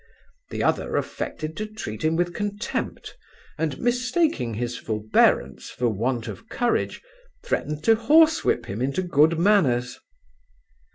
[0.49, 3.15] The other affected to treat him with contempt,
[3.55, 7.03] and mistaking his forbearance for want of courage,
[7.43, 9.99] threatened to horse whip him into good manners.